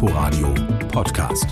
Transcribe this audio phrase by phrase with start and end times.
[0.00, 0.54] Inforadio
[0.92, 1.48] Podcast.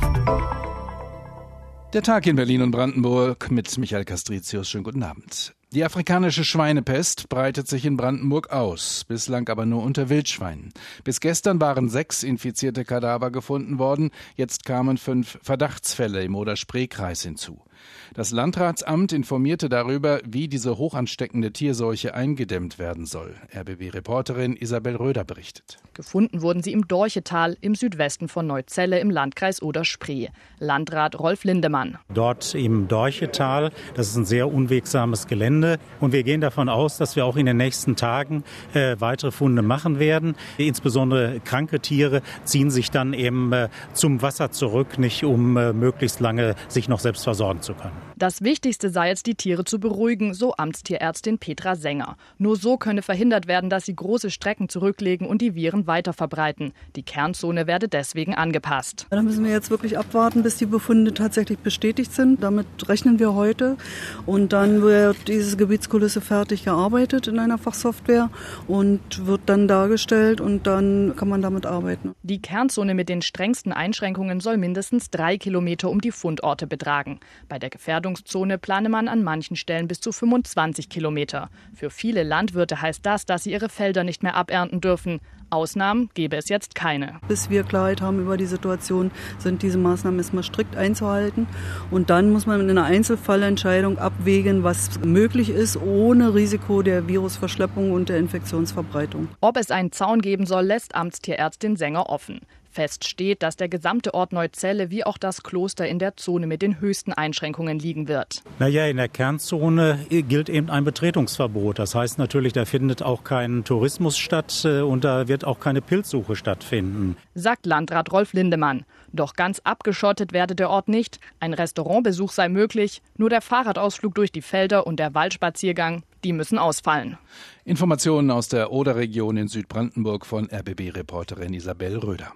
[1.93, 4.71] Der Tag in Berlin und Brandenburg mit Michael Castricius.
[4.71, 5.57] Schönen guten Abend.
[5.73, 10.73] Die afrikanische Schweinepest breitet sich in Brandenburg aus, bislang aber nur unter Wildschweinen.
[11.03, 17.65] Bis gestern waren sechs infizierte Kadaver gefunden worden, jetzt kamen fünf Verdachtsfälle im Oder-Spree-Kreis hinzu.
[18.15, 23.35] Das Landratsamt informierte darüber, wie diese hochansteckende Tierseuche eingedämmt werden soll.
[23.55, 25.79] RBB-Reporterin Isabel Röder berichtet.
[25.95, 30.29] Gefunden wurden sie im Dorchetal im Südwesten von Neuzelle im Landkreis Oder-Spree.
[30.59, 31.99] Landrat Rolf Lindemann.
[32.13, 37.17] Dort im Dorchetal, das ist ein sehr unwegsames Gelände und wir gehen davon aus, dass
[37.17, 40.37] wir auch in den nächsten Tagen äh, weitere Funde machen werden.
[40.59, 46.21] Insbesondere kranke Tiere ziehen sich dann eben äh, zum Wasser zurück, nicht um äh, möglichst
[46.21, 48.03] lange sich noch selbst versorgen zu open.
[48.19, 52.17] Das Wichtigste sei es, die Tiere zu beruhigen, so Amtstierärztin Petra Sänger.
[52.39, 56.73] Nur so könne verhindert werden, dass sie große Strecken zurücklegen und die Viren weiter verbreiten.
[56.97, 59.07] Die Kernzone werde deswegen angepasst.
[59.11, 62.43] Da müssen wir jetzt wirklich abwarten, bis die Befunde tatsächlich bestätigt sind.
[62.43, 63.77] Damit rechnen wir heute.
[64.25, 68.31] Und dann wird diese Gebietskulisse fertig gearbeitet in einer Fachsoftware
[68.67, 72.15] und wird dann dargestellt und dann kann man damit arbeiten.
[72.23, 77.21] Die Kernzone mit den strengsten Einschränkungen soll mindestens drei Kilometer um die Fundorte betragen.
[77.51, 77.69] Bei der
[78.07, 81.51] Gefährdungszone plane man an manchen Stellen bis zu 25 Kilometer.
[81.75, 85.21] Für viele Landwirte heißt das, dass sie ihre Felder nicht mehr abernten dürfen.
[85.51, 87.21] Ausnahmen gäbe es jetzt keine.
[87.27, 91.49] Bis wir Klarheit haben über die Situation, sind diese Maßnahmen erstmal strikt einzuhalten.
[91.91, 97.91] Und dann muss man in einer Einzelfallentscheidung abwägen, was möglich ist, ohne Risiko der Virusverschleppung
[97.91, 99.29] und der Infektionsverbreitung.
[99.41, 102.41] Ob es einen Zaun geben soll, lässt Amtstierärztin Sänger offen.
[102.77, 106.61] Fest steht, dass der gesamte Ort Neuzelle wie auch das Kloster in der Zone mit
[106.61, 108.43] den höchsten Einschränkungen liegen wird.
[108.59, 111.79] Naja, in der Kernzone gilt eben ein Betretungsverbot.
[111.79, 115.81] Das heißt natürlich, da findet auch kein Tourismus statt äh, und da wird auch keine
[115.81, 117.17] Pilzsuche stattfinden.
[117.35, 118.85] Sagt Landrat Rolf Lindemann.
[119.11, 121.19] Doch ganz abgeschottet werde der Ort nicht.
[121.41, 123.01] Ein Restaurantbesuch sei möglich.
[123.17, 127.17] Nur der Fahrradausflug durch die Felder und der Waldspaziergang, die müssen ausfallen.
[127.65, 132.35] Informationen aus der Oder-Region in Südbrandenburg von RBB-Reporterin Isabel Röder.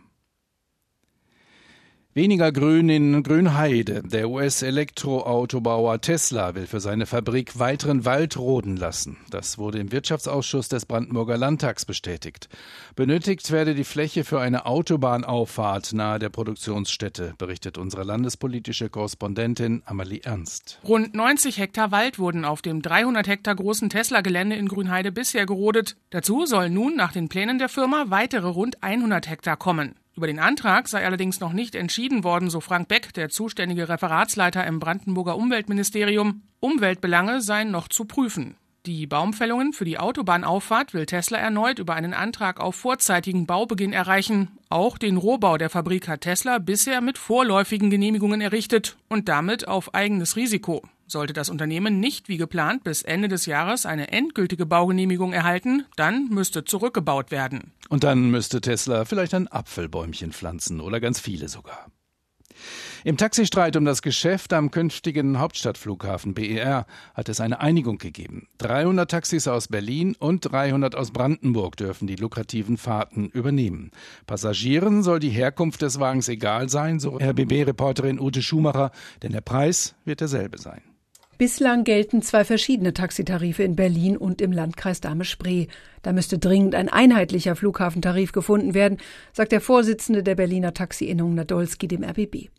[2.20, 4.02] Weniger Grün in Grünheide.
[4.04, 9.16] Der US-Elektroautobauer Tesla will für seine Fabrik weiteren Wald roden lassen.
[9.30, 12.50] Das wurde im Wirtschaftsausschuss des Brandenburger Landtags bestätigt.
[12.94, 20.20] Benötigt werde die Fläche für eine Autobahnauffahrt nahe der Produktionsstätte, berichtet unsere landespolitische Korrespondentin Amalie
[20.22, 20.78] Ernst.
[20.86, 25.96] Rund 90 Hektar Wald wurden auf dem 300 Hektar großen Tesla-Gelände in Grünheide bisher gerodet.
[26.10, 29.94] Dazu sollen nun nach den Plänen der Firma weitere rund 100 Hektar kommen.
[30.20, 34.66] Über den Antrag sei allerdings noch nicht entschieden worden, so Frank Beck, der zuständige Referatsleiter
[34.66, 36.42] im Brandenburger Umweltministerium.
[36.60, 38.54] Umweltbelange seien noch zu prüfen.
[38.84, 44.48] Die Baumfällungen für die Autobahnauffahrt will Tesla erneut über einen Antrag auf vorzeitigen Baubeginn erreichen.
[44.68, 49.94] Auch den Rohbau der Fabrik hat Tesla bisher mit vorläufigen Genehmigungen errichtet und damit auf
[49.94, 50.82] eigenes Risiko.
[51.10, 56.28] Sollte das Unternehmen nicht wie geplant bis Ende des Jahres eine endgültige Baugenehmigung erhalten, dann
[56.28, 57.72] müsste zurückgebaut werden.
[57.88, 61.88] Und dann müsste Tesla vielleicht ein Apfelbäumchen pflanzen oder ganz viele sogar.
[63.02, 68.46] Im Taxistreit um das Geschäft am künftigen Hauptstadtflughafen BER hat es eine Einigung gegeben.
[68.58, 73.90] 300 Taxis aus Berlin und 300 aus Brandenburg dürfen die lukrativen Fahrten übernehmen.
[74.28, 78.92] Passagieren soll die Herkunft des Wagens egal sein, so RBB-Reporterin Ute Schumacher,
[79.24, 80.82] denn der Preis wird derselbe sein.
[81.40, 85.68] Bislang gelten zwei verschiedene Taxitarife in Berlin und im Landkreis Dahme-Spree.
[86.02, 88.98] Da müsste dringend ein einheitlicher Flughafentarif gefunden werden,
[89.32, 92.50] sagt der Vorsitzende der Berliner Taxi-Innung Nadolski dem RBB.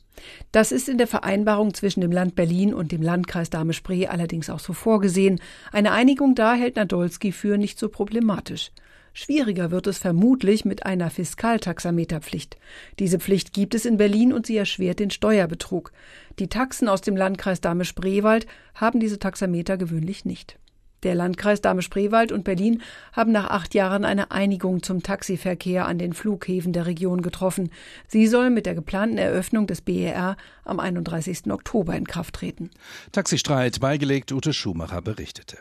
[0.52, 4.58] Das ist in der Vereinbarung zwischen dem Land Berlin und dem Landkreis Dahme-Spree allerdings auch
[4.58, 5.40] so vorgesehen.
[5.72, 8.72] Eine Einigung da hält Nadolski für nicht so problematisch.
[9.14, 12.58] Schwieriger wird es vermutlich mit einer Fiskaltaxameterpflicht.
[13.00, 15.92] Diese Pflicht gibt es in Berlin und sie erschwert den Steuerbetrug.
[16.40, 20.58] Die Taxen aus dem Landkreis Dahme-Spreewald haben diese Taxameter gewöhnlich nicht.
[21.04, 26.14] Der Landkreis Dahme-Spreewald und Berlin haben nach acht Jahren eine Einigung zum Taxiverkehr an den
[26.14, 27.72] Flughäfen der Region getroffen.
[28.08, 31.52] Sie soll mit der geplanten Eröffnung des BER am 31.
[31.52, 32.70] Oktober in Kraft treten.
[33.12, 35.58] Taxistreit beigelegt Ute Schumacher berichtete.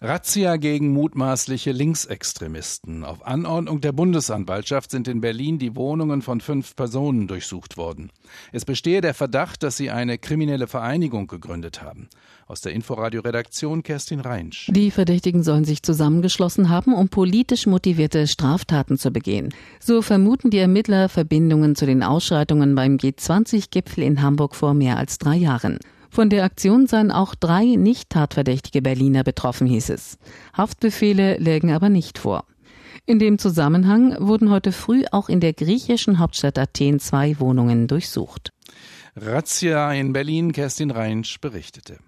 [0.00, 3.04] Razzia gegen mutmaßliche Linksextremisten.
[3.04, 8.10] Auf Anordnung der Bundesanwaltschaft sind in Berlin die Wohnungen von fünf Personen durchsucht worden.
[8.52, 12.08] Es bestehe der Verdacht, dass sie eine kriminelle Vereinigung gegründet haben.
[12.46, 14.70] Aus der Inforadio-Redaktion Kerstin Reinsch.
[14.70, 19.52] Die Verdächtigen sollen sich zusammengeschlossen haben, um politisch motivierte Straftaten zu begehen.
[19.80, 25.18] So vermuten die Ermittler Verbindungen zu den Ausschreitungen beim G20-Gipfel in Hamburg vor mehr als
[25.18, 25.78] drei Jahren.
[26.10, 30.18] Von der Aktion seien auch drei nicht tatverdächtige Berliner betroffen, hieß es.
[30.56, 32.44] Haftbefehle lägen aber nicht vor.
[33.04, 38.52] In dem Zusammenhang wurden heute früh auch in der griechischen Hauptstadt Athen zwei Wohnungen durchsucht.
[39.14, 41.98] Razzia in Berlin, Kerstin Reinsch berichtete.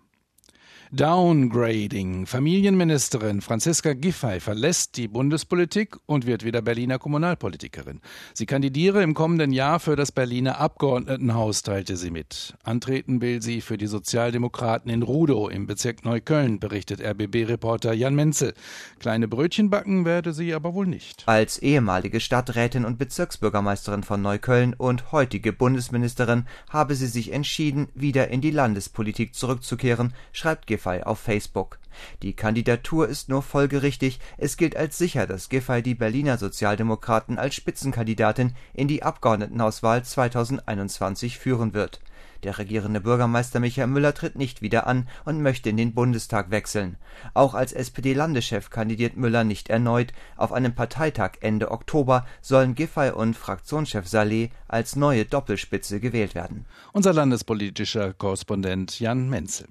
[0.91, 2.25] Downgrading.
[2.25, 8.01] Familienministerin Franziska Giffey verlässt die Bundespolitik und wird wieder Berliner Kommunalpolitikerin.
[8.33, 12.55] Sie kandidiere im kommenden Jahr für das Berliner Abgeordnetenhaus, teilte sie mit.
[12.63, 18.55] Antreten will sie für die Sozialdemokraten in Rudow im Bezirk Neukölln, berichtet RBB-Reporter Jan Menzel.
[18.99, 21.25] Kleine Brötchen backen werde sie aber wohl nicht.
[21.27, 28.29] Als ehemalige Stadträtin und Bezirksbürgermeisterin von Neukölln und heutige Bundesministerin habe sie sich entschieden, wieder
[28.29, 31.81] in die Landespolitik zurückzukehren, schreibt Giffey Giffey auf Facebook.
[32.23, 37.57] Die Kandidatur ist nur folgerichtig, es gilt als sicher, dass Giffey die Berliner Sozialdemokraten als
[37.57, 41.99] Spitzenkandidatin in die Abgeordnetenhauswahl 2021 führen wird.
[42.45, 46.97] Der regierende Bürgermeister Michael Müller tritt nicht wieder an und möchte in den Bundestag wechseln.
[47.35, 50.13] Auch als SPD-Landeschef kandidiert Müller nicht erneut.
[50.37, 56.67] Auf einem Parteitag Ende Oktober sollen Giffey und Fraktionschef Saleh als neue Doppelspitze gewählt werden.
[56.93, 59.67] Unser landespolitischer Korrespondent Jan Menzel.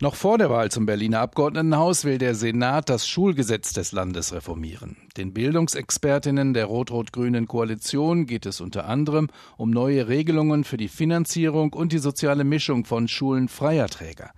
[0.00, 4.96] Noch vor der Wahl zum Berliner Abgeordnetenhaus will der Senat das Schulgesetz des Landes reformieren.
[5.16, 11.72] Den Bildungsexpertinnen der rot-rot-grünen Koalition geht es unter anderem um neue Regelungen für die Finanzierung
[11.72, 14.32] und die soziale Mischung von Schulen freier Träger.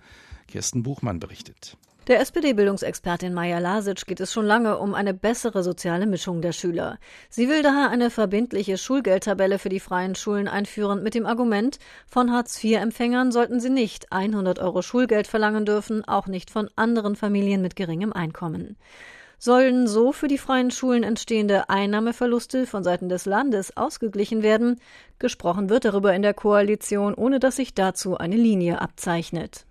[0.47, 1.75] Kirsten Buchmann berichtet.
[2.07, 6.99] Der SPD-Bildungsexpertin Maja Lasic geht es schon lange um eine bessere soziale Mischung der Schüler.
[7.29, 12.31] Sie will daher eine verbindliche Schulgeldtabelle für die freien Schulen einführen mit dem Argument, von
[12.31, 17.75] Hartz-IV-Empfängern sollten sie nicht 100 Euro Schulgeld verlangen dürfen, auch nicht von anderen Familien mit
[17.75, 18.77] geringem Einkommen.
[19.37, 24.79] Sollen so für die freien Schulen entstehende Einnahmeverluste von Seiten des Landes ausgeglichen werden?
[25.19, 29.66] Gesprochen wird darüber in der Koalition, ohne dass sich dazu eine Linie abzeichnet.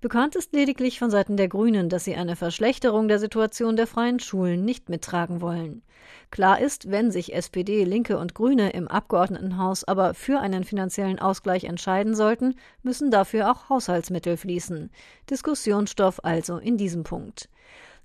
[0.00, 4.18] Bekannt ist lediglich von Seiten der Grünen, dass sie eine Verschlechterung der Situation der freien
[4.18, 5.82] Schulen nicht mittragen wollen.
[6.30, 11.64] Klar ist, wenn sich SPD, Linke und Grüne im Abgeordnetenhaus aber für einen finanziellen Ausgleich
[11.64, 14.90] entscheiden sollten, müssen dafür auch Haushaltsmittel fließen.
[15.28, 17.50] Diskussionsstoff also in diesem Punkt.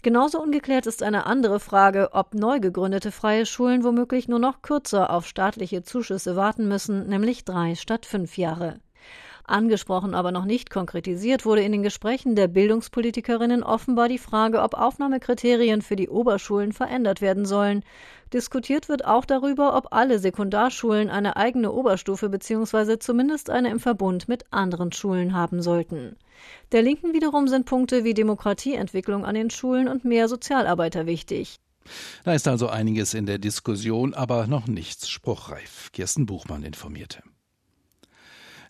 [0.02, 5.12] Genauso ungeklärt ist eine andere Frage, ob neu gegründete freie Schulen womöglich nur noch kürzer
[5.12, 8.82] auf staatliche Zuschüsse warten müssen, nämlich drei statt fünf Jahre.
[9.48, 14.74] Angesprochen, aber noch nicht konkretisiert wurde in den Gesprächen der Bildungspolitikerinnen offenbar die Frage, ob
[14.74, 17.84] Aufnahmekriterien für die Oberschulen verändert werden sollen.
[18.34, 22.98] Diskutiert wird auch darüber, ob alle Sekundarschulen eine eigene Oberstufe bzw.
[23.00, 26.18] zumindest eine im Verbund mit anderen Schulen haben sollten.
[26.72, 31.56] Der Linken wiederum sind Punkte wie Demokratieentwicklung an den Schulen und mehr Sozialarbeiter wichtig.
[32.24, 35.92] Da ist also einiges in der Diskussion, aber noch nichts spruchreif.
[35.94, 37.22] Kirsten Buchmann informierte.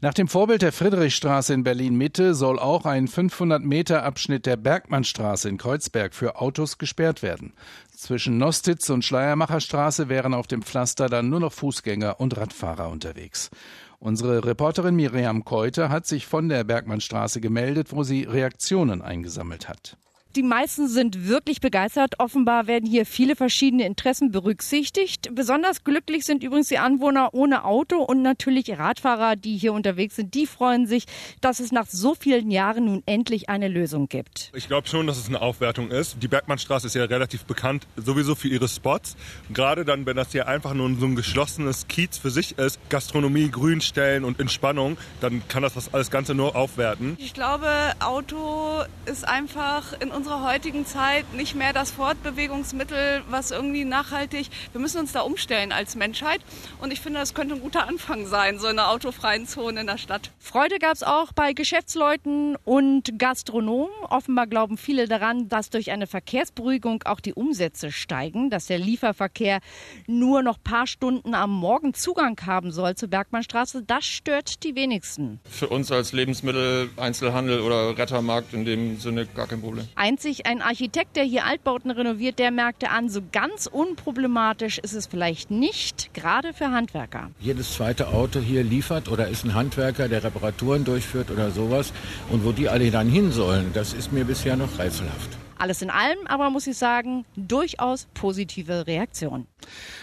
[0.06, 4.56] Nach dem Vorbild der Friedrichstraße in Berlin Mitte soll auch ein 500 Meter Abschnitt der
[4.56, 7.54] Bergmannstraße in Kreuzberg für Autos gesperrt werden.
[7.90, 13.50] Zwischen Nostitz und Schleiermacherstraße wären auf dem Pflaster dann nur noch Fußgänger und Radfahrer unterwegs.
[13.98, 19.98] Unsere Reporterin Miriam Keuter hat sich von der Bergmannstraße gemeldet, wo sie Reaktionen eingesammelt hat.
[20.36, 22.20] Die meisten sind wirklich begeistert.
[22.20, 25.30] Offenbar werden hier viele verschiedene Interessen berücksichtigt.
[25.34, 30.34] Besonders glücklich sind übrigens die Anwohner ohne Auto und natürlich Radfahrer, die hier unterwegs sind.
[30.34, 31.06] Die freuen sich,
[31.40, 34.52] dass es nach so vielen Jahren nun endlich eine Lösung gibt.
[34.54, 36.18] Ich glaube schon, dass es eine Aufwertung ist.
[36.22, 39.16] Die Bergmannstraße ist ja relativ bekannt sowieso für ihre Spots.
[39.54, 43.50] Gerade dann, wenn das hier einfach nur so ein geschlossenes Kiez für sich ist, Gastronomie,
[43.50, 47.16] Grünstellen und Entspannung, dann kann das das alles Ganze nur aufwerten.
[47.20, 47.70] Ich glaube,
[48.02, 54.48] Auto ist einfach in unserer unserer heutigen Zeit nicht mehr das Fortbewegungsmittel, was irgendwie nachhaltig.
[54.72, 56.42] Wir müssen uns da umstellen als Menschheit.
[56.82, 60.00] Und ich finde, das könnte ein guter Anfang sein, so eine autofreien Zone in der
[60.00, 60.32] Stadt.
[60.40, 63.94] Freude gab es auch bei Geschäftsleuten und Gastronomen.
[64.10, 69.60] Offenbar glauben viele daran, dass durch eine Verkehrsberuhigung auch die Umsätze steigen, dass der Lieferverkehr
[70.08, 73.84] nur noch ein paar Stunden am Morgen Zugang haben soll zur Bergmannstraße.
[73.84, 75.40] Das stört die wenigsten.
[75.48, 79.88] Für uns als Lebensmittel, Einzelhandel oder Rettermarkt in dem Sinne gar kein Problem.
[79.94, 84.94] Ein einzig ein Architekt, der hier Altbauten renoviert, der merkte an, so ganz unproblematisch ist
[84.94, 87.32] es vielleicht nicht, gerade für Handwerker.
[87.42, 91.92] Jedes zweite Auto hier liefert oder ist ein Handwerker, der Reparaturen durchführt oder sowas.
[92.32, 95.35] Und wo die alle dann hin sollen, das ist mir bisher noch rätselhaft.
[95.58, 99.48] Alles in allem aber muss ich sagen, durchaus positive Reaktion.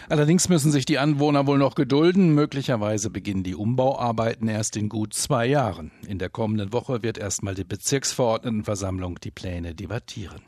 [0.08, 2.34] Allerdings müssen sich die Anwohner wohl noch gedulden.
[2.34, 5.90] Möglicherweise beginnen die Umbauarbeiten erst in gut zwei Jahren.
[6.06, 10.42] In der kommenden Woche wird erstmal die Bezirksverordnetenversammlung die Pläne debattieren.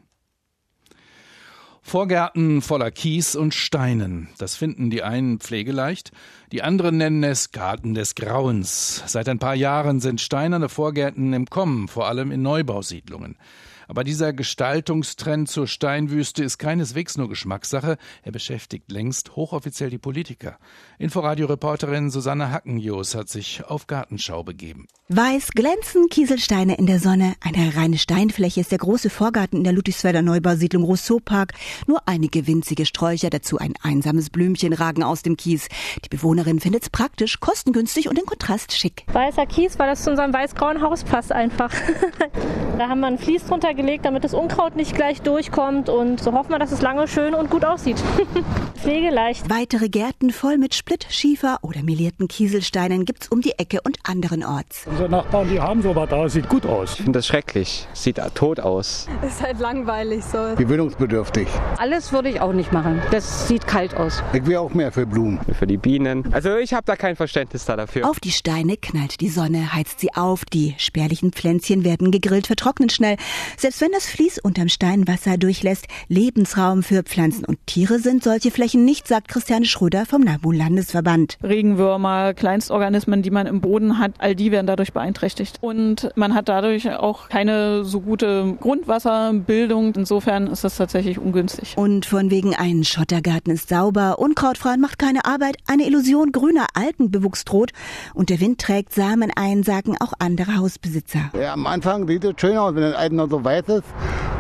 [1.86, 4.28] Vorgärten voller Kies und Steinen.
[4.38, 6.12] Das finden die einen pflegeleicht,
[6.50, 9.02] die anderen nennen es Garten des Grauens.
[9.06, 13.36] Seit ein paar Jahren sind steinerne Vorgärten im Kommen, vor allem in Neubausiedlungen.
[13.88, 17.96] Aber dieser Gestaltungstrend zur Steinwüste ist keineswegs nur Geschmackssache.
[18.22, 20.58] Er beschäftigt längst hochoffiziell die Politiker.
[20.98, 24.86] Inforadio-Reporterin Susanne Hackenjos hat sich auf Gartenschau begeben.
[25.08, 27.34] Weiß glänzen Kieselsteine in der Sonne.
[27.40, 31.52] Eine reine Steinfläche ist der große Vorgarten in der Ludwigsfelder Neubausiedlung Rousseau Park.
[31.86, 35.68] Nur einige winzige Sträucher, dazu ein einsames Blümchen ragen aus dem Kies.
[36.04, 39.04] Die Bewohnerin findet es praktisch, kostengünstig und in Kontrast schick.
[39.12, 41.70] Weißer Kies, weil das zu unserem weiß-grauen Haus passt einfach.
[42.78, 46.32] da haben wir ein Vlies drunter gelegt, damit das Unkraut nicht gleich durchkommt und so
[46.32, 48.02] hoffen wir, dass es lange schön und gut aussieht.
[48.76, 49.48] Pflegeleicht.
[49.48, 54.86] Weitere Gärten voll mit Splitt, Schiefer oder melierten Kieselsteinen gibt's um die Ecke und anderenorts.
[54.86, 56.92] Unsere Nachbarn, die haben sowas da, sieht gut aus.
[56.92, 59.06] Ich finde das schrecklich, sieht tot aus.
[59.26, 60.54] Ist halt langweilig so.
[60.56, 61.48] Gewöhnungsbedürftig.
[61.78, 63.00] Alles würde ich auch nicht machen.
[63.10, 64.22] Das sieht kalt aus.
[64.32, 65.40] Ich wäre auch mehr für Blumen.
[65.58, 66.32] Für die Bienen.
[66.32, 68.08] Also ich habe da kein Verständnis da dafür.
[68.08, 70.44] Auf die Steine knallt die Sonne, heizt sie auf.
[70.44, 73.16] Die spärlichen Pflänzchen werden gegrillt, vertrocknen schnell.
[73.64, 78.50] Selbst wenn das Vlies unterm Stein Wasser durchlässt, Lebensraum für Pflanzen und Tiere sind solche
[78.50, 81.38] Flächen nicht, sagt Christiane Schröder vom NABU-Landesverband.
[81.42, 85.60] Regenwürmer, Kleinstorganismen, die man im Boden hat, all die werden dadurch beeinträchtigt.
[85.62, 89.94] Und man hat dadurch auch keine so gute Grundwasserbildung.
[89.94, 91.72] Insofern ist das tatsächlich ungünstig.
[91.78, 97.46] Und von wegen ein Schottergarten ist sauber, unkrautfrei macht keine Arbeit, eine Illusion grüner Alpenbewuchs
[97.46, 97.70] droht
[98.12, 101.30] und der Wind trägt Samen ein, sagen auch andere Hausbesitzer.
[101.32, 103.84] Ja, am Anfang sieht es schön aus, wenn das Alten so weiß ist.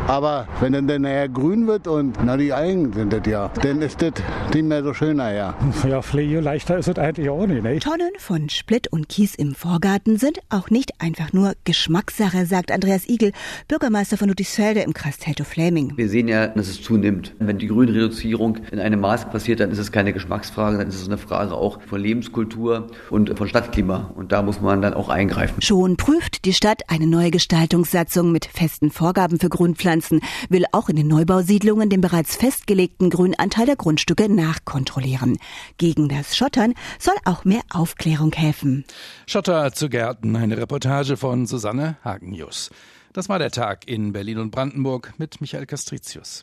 [0.06, 4.02] Aber wenn dann nachher grün wird und na die Algen sind das ja, dann ist
[4.02, 4.12] das
[4.52, 5.54] nicht mehr so schön nachher.
[5.88, 7.62] Ja, Pflege leichter ist es eigentlich auch nicht.
[7.62, 7.78] Ne?
[7.78, 13.08] Tonnen von Splitt und Kies im Vorgarten sind auch nicht einfach nur Geschmackssache, sagt Andreas
[13.08, 13.32] Igel,
[13.66, 15.94] Bürgermeister von Ludwigsfelde im Kreis Teltow-Fläming.
[15.96, 17.34] Wir sehen ja, dass es zunimmt.
[17.38, 21.08] Wenn die Grünreduzierung in einem Maß passiert, dann ist es keine Geschmacksfrage, dann ist es
[21.08, 24.12] eine Frage auch von Lebenskultur und von Stadtklima.
[24.14, 25.62] Und da muss man dann auch eingreifen.
[25.62, 29.48] Schon prüft die Stadt eine neue Gestaltungssatzung mit festen Vorgaben für
[29.94, 35.38] Grünpflanzen, will auch in den Neubausiedlungen den bereits festgelegten Grünanteil der Grundstücke nachkontrollieren.
[35.78, 38.84] Gegen das Schottern soll auch mehr Aufklärung helfen.
[39.26, 42.70] Schotter zu Gärten, eine Reportage von Susanne Hagenjus.
[43.12, 46.42] Das war der Tag in Berlin und Brandenburg mit Michael Castricius.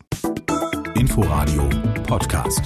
[0.95, 1.69] Inforadio
[2.07, 2.61] Podcast.